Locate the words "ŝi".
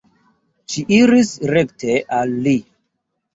0.75-0.83